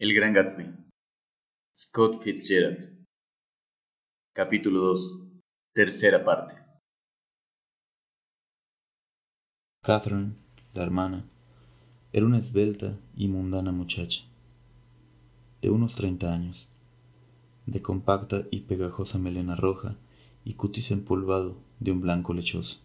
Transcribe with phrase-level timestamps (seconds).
[0.00, 0.72] El Gran Gatsby.
[1.74, 3.04] Scott Fitzgerald.
[4.32, 5.22] Capítulo 2.
[5.74, 6.54] Tercera parte.
[9.82, 10.34] Catherine,
[10.72, 11.24] la hermana,
[12.12, 14.22] era una esbelta y mundana muchacha,
[15.62, 16.68] de unos treinta años,
[17.66, 19.96] de compacta y pegajosa melena roja
[20.44, 22.78] y cutis empolvado de un blanco lechoso.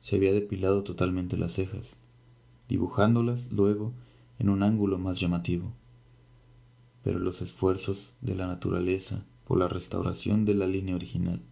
[0.00, 1.96] Se había depilado totalmente las cejas,
[2.66, 3.92] dibujándolas luego
[4.38, 5.72] en un ángulo más llamativo.
[7.02, 11.42] Pero los esfuerzos de la naturaleza por la restauración de la línea original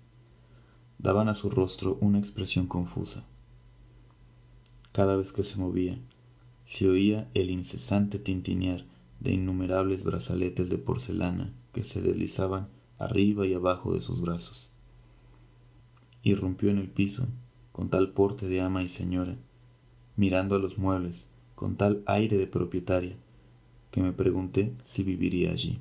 [0.99, 3.27] daban a su rostro una expresión confusa.
[4.93, 5.99] Cada vez que se movía,
[6.65, 8.85] se oía el incesante tintinear
[9.19, 14.73] de innumerables brazaletes de porcelana que se deslizaban arriba y abajo de sus brazos.
[16.23, 17.29] Irrumpió en el piso
[17.73, 19.39] con tal porte de ama y señora,
[20.17, 23.17] mirando a los muebles con tal aire de propietaria
[23.91, 25.79] que me pregunté si viviría allí.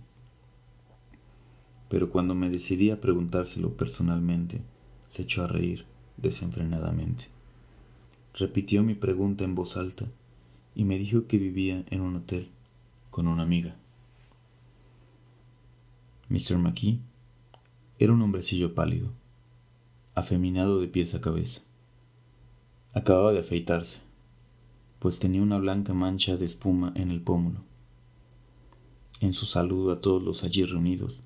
[1.87, 4.61] Pero cuando me decidí a preguntárselo personalmente,
[5.07, 5.85] se echó a reír
[6.17, 7.29] desenfrenadamente.
[8.33, 10.05] Repitió mi pregunta en voz alta
[10.75, 12.49] y me dijo que vivía en un hotel
[13.09, 13.77] con una amiga.
[16.27, 16.57] Mr.
[16.57, 16.99] McKee
[17.99, 19.13] era un hombrecillo pálido,
[20.13, 21.61] afeminado de pies a cabeza.
[22.91, 24.08] Acababa de afeitarse
[24.99, 27.61] pues tenía una blanca mancha de espuma en el pómulo.
[29.21, 31.23] En su saludo a todos los allí reunidos,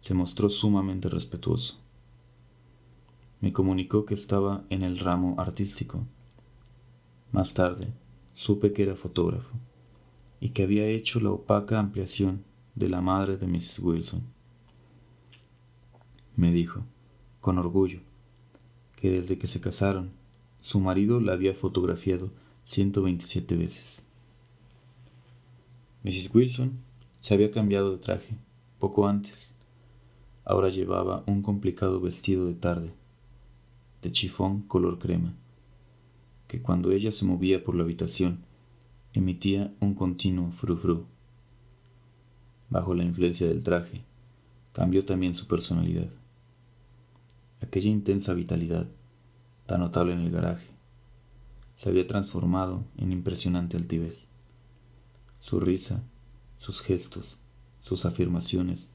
[0.00, 1.78] se mostró sumamente respetuoso.
[3.40, 6.06] Me comunicó que estaba en el ramo artístico.
[7.32, 7.92] Más tarde,
[8.32, 9.56] supe que era fotógrafo
[10.40, 12.44] y que había hecho la opaca ampliación
[12.74, 13.80] de la madre de Mrs.
[13.80, 14.22] Wilson.
[16.36, 16.84] Me dijo,
[17.40, 18.00] con orgullo,
[18.96, 20.12] que desde que se casaron,
[20.60, 22.30] su marido la había fotografiado
[22.64, 24.06] 127 veces.
[26.02, 26.34] Mrs.
[26.34, 26.80] Wilson
[27.20, 28.38] se había cambiado de traje
[28.78, 29.54] poco antes.
[30.44, 32.94] Ahora llevaba un complicado vestido de tarde,
[34.02, 35.34] de chifón color crema,
[36.46, 38.44] que cuando ella se movía por la habitación
[39.14, 41.06] emitía un continuo frufru.
[42.68, 44.04] Bajo la influencia del traje,
[44.72, 46.10] cambió también su personalidad.
[47.62, 48.88] Aquella intensa vitalidad,
[49.66, 50.73] tan notable en el garaje,
[51.74, 54.28] se había transformado en impresionante altivez.
[55.40, 56.02] Su risa,
[56.58, 57.40] sus gestos,
[57.80, 58.90] sus afirmaciones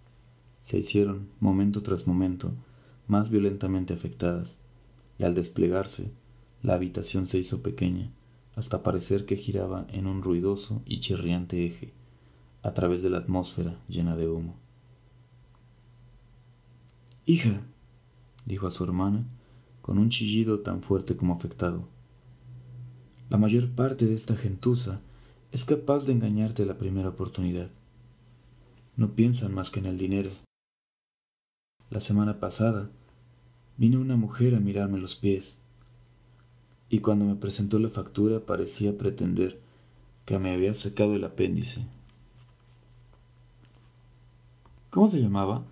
[0.62, 2.54] se hicieron, momento tras momento,
[3.08, 4.60] más violentamente afectadas,
[5.18, 6.12] y al desplegarse,
[6.62, 8.12] la habitación se hizo pequeña,
[8.56, 11.94] hasta parecer que giraba en un ruidoso y chirriante eje,
[12.62, 14.58] a través de la atmósfera llena de humo.
[17.26, 17.62] Hija,
[18.46, 19.26] dijo a su hermana,
[19.82, 21.88] con un chillido tan fuerte como afectado,
[23.30, 25.02] la mayor parte de esta gentuza
[25.52, 27.70] es capaz de engañarte la primera oportunidad.
[28.96, 30.32] No piensan más que en el dinero.
[31.90, 32.90] La semana pasada
[33.78, 35.60] vino una mujer a mirarme los pies
[36.90, 39.60] y cuando me presentó la factura parecía pretender
[40.26, 41.86] que me había secado el apéndice.
[44.90, 45.64] ¿Cómo se llamaba?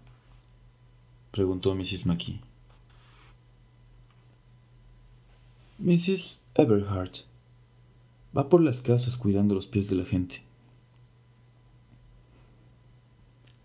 [1.31, 2.05] preguntó Mrs.
[2.05, 2.39] McKee.
[5.79, 6.43] Mrs.
[6.55, 7.26] Everhart,
[8.35, 10.41] Va por las casas cuidando los pies de la gente.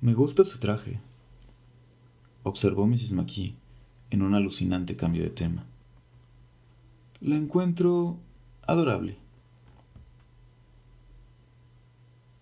[0.00, 1.00] Me gusta su traje,
[2.43, 3.12] observó Mrs.
[3.12, 3.55] McKee
[4.11, 5.65] en un alucinante cambio de tema.
[7.21, 8.19] La encuentro
[8.62, 9.17] adorable.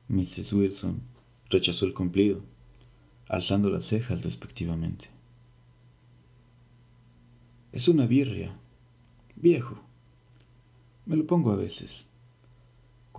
[0.09, 0.53] Mrs.
[0.55, 1.03] Wilson
[1.49, 2.43] rechazó el cumplido,
[3.29, 5.09] alzando las cejas despectivamente.
[7.73, 8.59] Es una birria,
[9.37, 9.81] viejo.
[11.07, 12.10] Me lo pongo a veces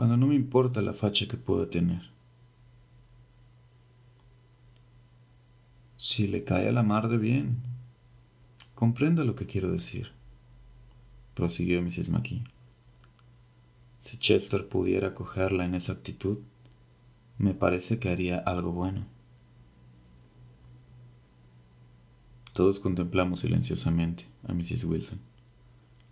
[0.01, 2.01] cuando no me importa la facha que pueda tener.
[5.95, 7.61] Si le cae a la mar de bien,
[8.73, 10.11] comprenda lo que quiero decir,
[11.35, 12.09] prosiguió Mrs.
[12.09, 12.43] McKee.
[13.99, 16.39] Si Chester pudiera cogerla en esa actitud,
[17.37, 19.05] me parece que haría algo bueno.
[22.53, 24.85] Todos contemplamos silenciosamente a Mrs.
[24.85, 25.19] Wilson,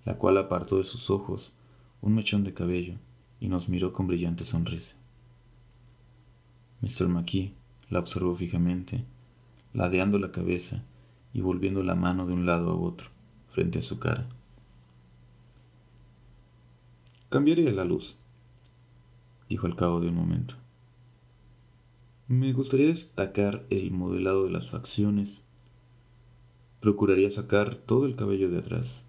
[0.06, 1.54] la cual apartó de sus ojos
[2.02, 3.00] un mechón de cabello
[3.40, 4.96] y nos miró con brillante sonrisa.
[6.82, 7.08] Mr.
[7.08, 7.54] McKee
[7.90, 9.06] la observó fijamente,
[9.74, 10.84] ladeando la cabeza
[11.34, 13.10] y volviendo la mano de un lado a otro,
[13.50, 14.28] frente a su cara.
[17.30, 18.18] Cambiaría la luz,
[19.50, 20.56] dijo al cabo de un momento.
[22.28, 25.46] Me gustaría destacar el modelado de las facciones.
[26.80, 29.06] Procuraría sacar todo el cabello de atrás.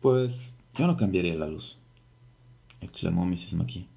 [0.00, 1.78] Pues yo no cambiaría la luz,
[2.80, 3.54] exclamó Mrs.
[3.54, 3.88] McKee.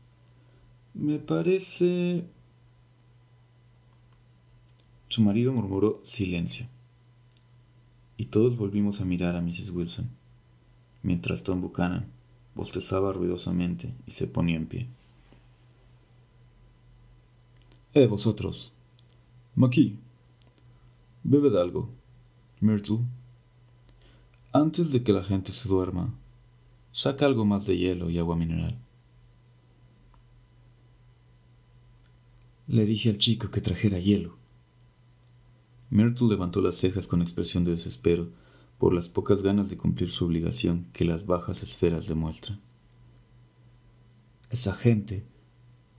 [0.94, 2.26] Me parece...
[5.10, 6.68] Su marido murmuró silencio.
[8.18, 9.72] Y todos volvimos a mirar a Mrs.
[9.72, 10.10] Wilson,
[11.04, 12.12] mientras Tom Buchanan
[12.56, 14.88] bostezaba ruidosamente y se ponía en pie.
[17.94, 18.74] Eh, vosotros.
[19.56, 19.96] McKee.
[21.24, 21.90] Bebed algo.
[22.62, 23.00] Myrtle.
[24.52, 26.14] Antes de que la gente se duerma,
[26.92, 28.80] saca algo más de hielo y agua mineral.
[32.68, 34.38] Le dije al chico que trajera hielo.
[35.90, 38.30] Myrtle levantó las cejas con expresión de desespero
[38.78, 42.62] por las pocas ganas de cumplir su obligación que las bajas esferas demuestran.
[44.50, 45.26] Esa gente,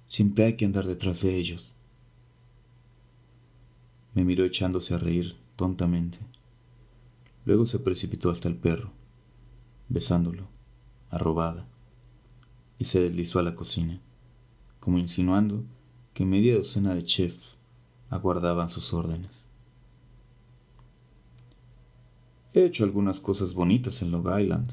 [0.07, 1.77] siempre hay que andar detrás de ellos.
[4.15, 6.19] Me miró echándose a reír tontamente.
[7.45, 8.93] Luego se precipitó hasta el perro,
[9.89, 10.49] besándolo,
[11.11, 11.67] arrobada,
[12.79, 14.01] y se deslizó a la cocina,
[14.79, 15.65] como insinuando
[16.15, 17.59] que media docena de chefs
[18.09, 19.49] aguardaban sus órdenes.
[22.53, 24.73] He hecho algunas cosas bonitas en Long Island,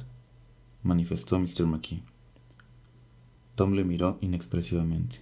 [0.82, 1.68] manifestó Mr.
[1.68, 2.02] McKee.
[3.56, 5.22] Tom le miró inexpresivamente.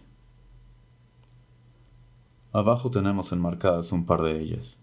[2.53, 4.77] Abajo tenemos enmarcadas un par de ellas.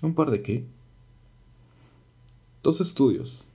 [0.00, 0.66] ¿Un par de qué?
[2.62, 3.50] Dos estudios.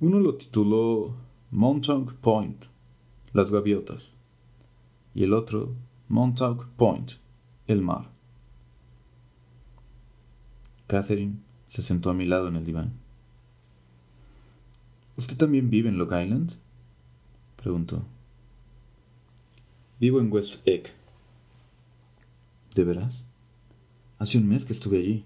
[0.00, 1.16] Uno lo tituló
[1.50, 2.66] Montauk Point,
[3.32, 4.16] las gaviotas,
[5.14, 5.74] y el otro
[6.08, 7.12] Montauk Point,
[7.66, 8.08] el mar.
[10.86, 11.36] Catherine
[11.68, 12.92] se sentó a mi lado en el diván.
[15.16, 16.52] ¿Usted también vive en Long Island?
[17.56, 18.06] preguntó.
[19.98, 20.92] Vivo en West Egg.
[22.76, 23.26] ¿De veras?
[24.20, 25.24] Hace un mes que estuve allí,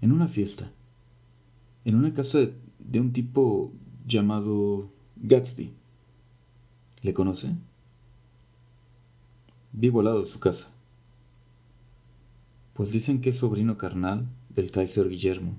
[0.00, 0.72] en una fiesta,
[1.84, 2.38] en una casa
[2.78, 3.72] de, un tipo
[4.08, 5.72] llamado Gatsby.
[7.02, 7.54] ¿Le conoce?
[9.72, 10.72] Vivo al lado de su casa.
[12.72, 15.56] Pues dicen que es sobrino carnal del Kaiser Guillermo.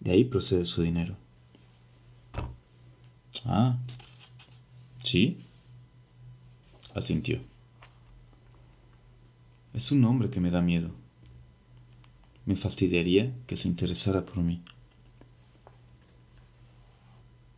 [0.00, 1.16] De ahí procede su dinero.
[3.44, 3.78] Ah,
[5.02, 5.38] ¿sí?
[6.94, 7.40] Asintió.
[9.72, 10.90] Es un hombre que me da miedo.
[12.44, 14.60] Me fastidiaría que se interesara por mí.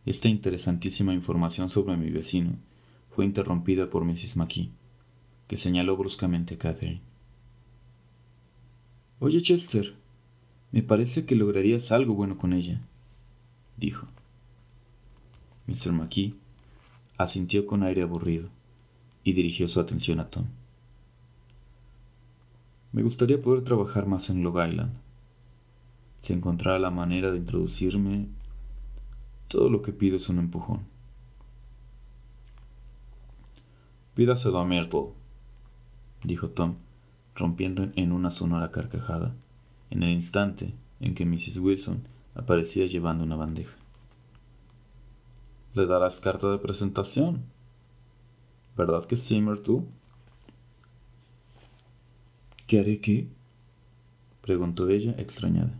[0.05, 2.57] Esta interesantísima información sobre mi vecino
[3.09, 4.37] fue interrumpida por Mrs.
[4.37, 4.69] McKee,
[5.47, 7.01] que señaló bruscamente a Catherine.
[9.19, 9.95] Oye, Chester,
[10.71, 12.81] me parece que lograrías algo bueno con ella,
[13.77, 14.07] dijo.
[15.67, 15.93] Mr.
[15.93, 16.35] McKee
[17.17, 18.49] asintió con aire aburrido
[19.23, 20.45] y dirigió su atención a Tom.
[22.91, 24.93] Me gustaría poder trabajar más en Long Island.
[26.19, 28.27] Si encontrara la manera de introducirme,
[29.47, 30.85] todo lo que pido es un empujón.
[34.13, 35.09] Pídaselo a Myrtle,
[36.23, 36.75] dijo Tom,
[37.35, 39.35] rompiendo en una sonora carcajada,
[39.89, 41.57] en el instante en que Mrs.
[41.57, 43.75] Wilson aparecía llevando una bandeja.
[45.73, 47.43] ¿Le darás carta de presentación?
[48.77, 49.83] ¿Verdad que sí, Myrtle?
[52.67, 53.27] ¿Qué haré qué?
[54.41, 55.77] preguntó ella extrañada.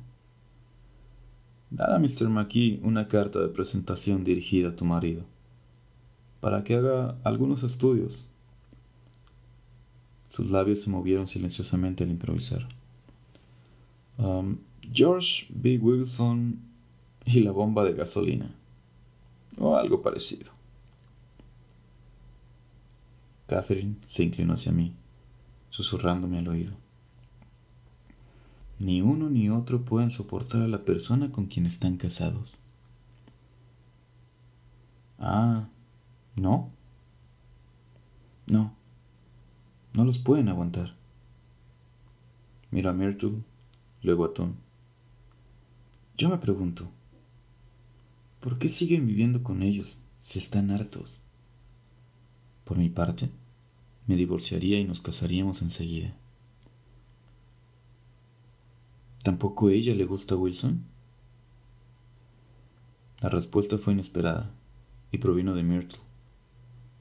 [1.75, 2.29] Dar a Mr.
[2.29, 5.25] McKee una carta de presentación dirigida a tu marido,
[6.39, 8.29] para que haga algunos estudios.
[10.29, 12.65] Sus labios se movieron silenciosamente al improvisar.
[14.17, 15.77] Um, George B.
[15.77, 16.61] Wilson
[17.25, 18.55] y la bomba de gasolina,
[19.57, 20.51] o algo parecido.
[23.47, 24.93] Catherine se inclinó hacia mí
[25.69, 26.84] susurrándome al oído.
[28.79, 32.59] Ni uno ni otro pueden soportar a la persona con quien están casados.
[35.17, 35.67] Ah,
[36.35, 36.71] ¿no?
[38.47, 38.75] No,
[39.93, 40.95] no los pueden aguantar.
[42.69, 43.43] Mira a Myrtle,
[44.01, 44.55] luego a Tom.
[46.17, 46.91] Yo me pregunto,
[48.39, 51.21] ¿por qué siguen viviendo con ellos si están hartos?
[52.65, 53.29] Por mi parte,
[54.07, 56.15] me divorciaría y nos casaríamos enseguida.
[59.25, 60.85] ¿Tampoco a ella le gusta Wilson?
[63.23, 64.51] La respuesta fue inesperada
[65.11, 65.97] y provino de Myrtle,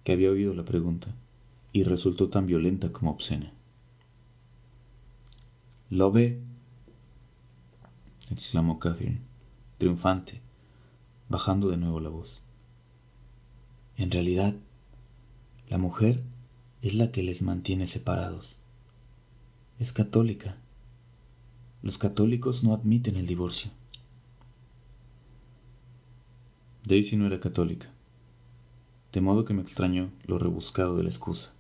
[0.05, 1.15] que había oído la pregunta
[1.71, 3.53] y resultó tan violenta como obscena.
[5.91, 6.41] ¿Lo ve?
[8.31, 9.21] exclamó Catherine,
[9.77, 10.41] triunfante,
[11.29, 12.41] bajando de nuevo la voz.
[13.99, 14.57] En realidad,
[15.69, 16.23] la mujer
[16.81, 18.61] es la que les mantiene separados.
[19.79, 20.57] Es católica.
[21.85, 23.71] Los católicos no admiten el divorcio.
[26.83, 27.91] Daisy no era católica,
[29.13, 31.53] de modo que me extrañó lo rebuscado de la excusa.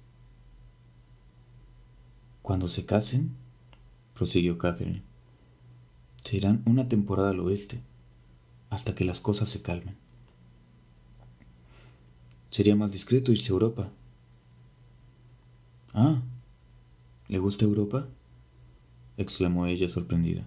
[2.41, 3.37] Cuando se casen,
[4.15, 5.03] prosiguió Catherine,
[6.25, 7.83] se irán una temporada al oeste,
[8.71, 9.95] hasta que las cosas se calmen.
[12.49, 13.91] Sería más discreto irse a Europa.
[15.93, 16.23] Ah,
[17.29, 18.09] ¿le gusta Europa?
[19.17, 20.47] Exclamó ella sorprendida.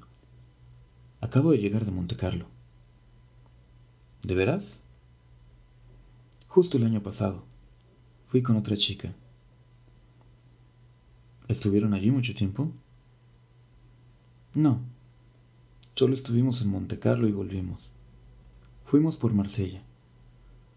[1.22, 2.48] Acabo de llegar de Monte Carlo.
[4.24, 4.82] ¿De veras?
[6.48, 7.44] Justo el año pasado.
[8.26, 9.14] Fui con otra chica.
[11.48, 12.72] ¿Estuvieron allí mucho tiempo?
[14.54, 14.82] No.
[15.96, 17.92] Solo estuvimos en Monte Carlo y volvimos.
[18.84, 19.84] Fuimos por Marsella.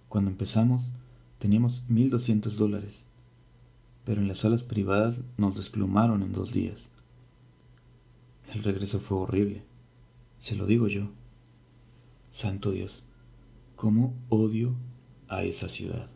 [0.09, 0.92] Cuando empezamos
[1.38, 3.06] teníamos 1.200 dólares,
[4.04, 6.90] pero en las salas privadas nos desplumaron en dos días.
[8.52, 9.62] El regreso fue horrible,
[10.37, 11.12] se lo digo yo.
[12.30, 13.07] Santo Dios,
[13.76, 14.75] cómo odio
[15.28, 16.11] a esa ciudad.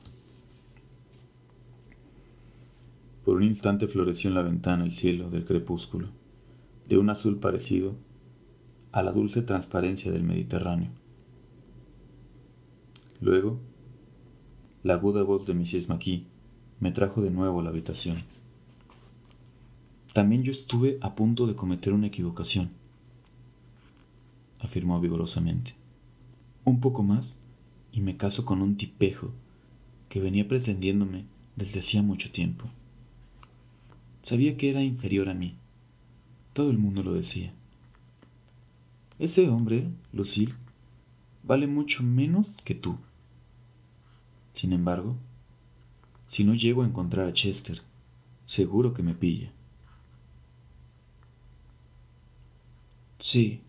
[3.24, 6.08] Por un instante floreció en la ventana el cielo del crepúsculo,
[6.88, 7.94] de un azul parecido
[8.90, 10.90] a la dulce transparencia del Mediterráneo.
[13.20, 13.60] Luego,
[14.82, 15.88] la aguda voz de Mrs.
[15.88, 16.26] McKee
[16.80, 18.16] me trajo de nuevo a la habitación.
[20.14, 22.70] También yo estuve a punto de cometer una equivocación,
[24.60, 25.74] afirmó vigorosamente.
[26.64, 27.36] Un poco más
[27.90, 29.32] y me caso con un tipejo
[30.08, 31.24] que venía pretendiéndome
[31.56, 32.66] desde hacía mucho tiempo.
[34.22, 35.56] Sabía que era inferior a mí.
[36.52, 37.52] Todo el mundo lo decía.
[39.18, 40.54] Ese hombre, Lucille,
[41.42, 42.98] vale mucho menos que tú.
[44.52, 45.16] Sin embargo,
[46.28, 47.82] si no llego a encontrar a Chester,
[48.44, 49.50] seguro que me pilla.
[53.18, 53.62] Sí,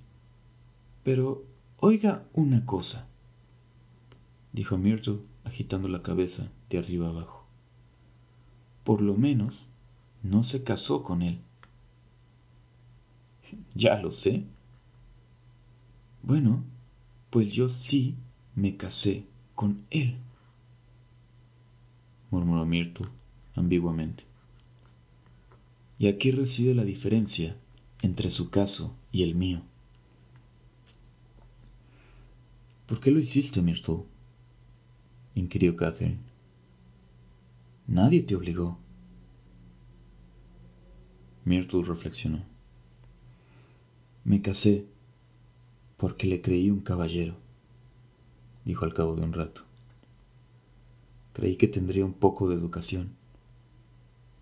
[1.04, 1.46] pero
[1.80, 3.08] oiga una cosa
[4.56, 7.46] dijo Myrtle, agitando la cabeza de arriba abajo.
[8.86, 9.68] Por lo menos
[10.24, 11.40] no se casó con él.
[13.76, 14.46] Ya lo sé.
[16.24, 16.64] Bueno,
[17.30, 18.16] pues yo sí
[18.56, 20.18] me casé con él,
[22.32, 23.08] murmuró Myrtle
[23.54, 24.24] ambiguamente.
[26.00, 27.58] Y aquí reside la diferencia
[28.02, 29.62] entre su caso y el mío.
[32.86, 34.04] ¿Por qué lo hiciste, Myrtle?
[35.36, 36.20] inquirió Catherine.
[37.88, 38.78] Nadie te obligó.
[41.46, 42.44] Myrtle reflexionó.
[44.26, 44.86] Me casé
[45.96, 47.38] porque le creí un caballero,
[48.66, 49.62] dijo al cabo de un rato.
[51.32, 53.16] Creí que tendría un poco de educación,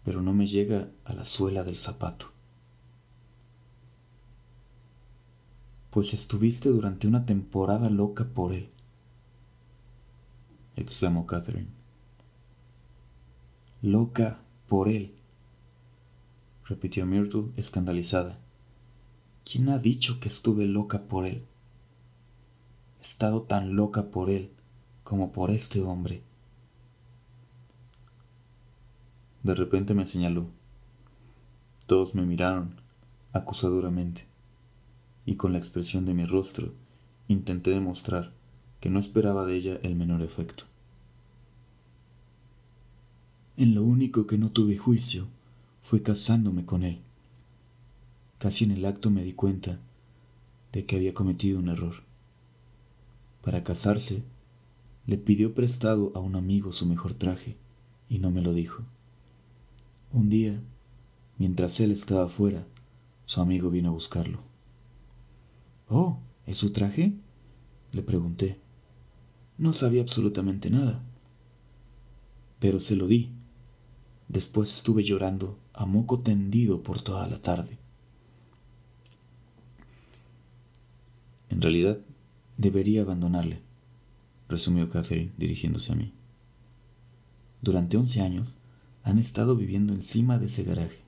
[0.03, 2.34] pero no me llega a la suela del zapato.
[5.93, 8.69] Pues estuviste durante una temporada loca por él
[10.75, 11.67] exclamó Catherine.
[13.81, 15.13] Loca por él,
[16.65, 18.39] repitió Myrtle escandalizada.
[19.43, 21.45] ¿Quién ha dicho que estuve loca por él?
[23.00, 24.51] He estado tan loca por él
[25.03, 26.23] como por este hombre.
[29.43, 30.47] De repente me señaló.
[31.85, 32.79] Todos me miraron
[33.33, 34.25] acusadoramente,
[35.25, 36.74] y con la expresión de mi rostro
[37.27, 38.34] intenté demostrar
[38.80, 40.65] que no esperaba de ella el menor efecto.
[43.56, 45.27] En lo único que no tuve juicio
[45.82, 47.01] fue casándome con él.
[48.39, 49.80] Casi en el acto me di cuenta
[50.72, 52.03] de que había cometido un error.
[53.42, 54.24] Para casarse,
[55.06, 57.58] le pidió prestado a un amigo su mejor traje
[58.10, 58.84] y no me lo dijo.
[60.12, 60.62] Un día,
[61.38, 62.65] mientras él estaba fuera,
[63.25, 64.52] su amigo vino a buscarlo.
[65.88, 67.13] Oh, ¿es su traje?
[67.92, 68.60] le pregunté.
[69.58, 71.04] No sabía absolutamente nada.
[72.60, 73.32] Pero se lo di.
[74.28, 77.78] Después estuve llorando a moco tendido por toda la tarde.
[81.50, 82.00] En realidad,
[82.58, 83.62] debería abandonarle,
[84.50, 86.13] resumió Catherine dirigiéndose a mí.
[87.62, 88.58] Durante once años
[89.04, 91.02] han estado viviendo encima de ese garaje.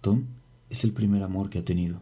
[0.00, 0.26] Tom
[0.70, 2.00] es el primer amor que ha tenido.